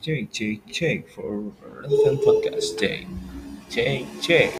[0.00, 1.40] Check check check for
[1.80, 3.06] relevant podcast day.
[3.70, 4.52] Check check.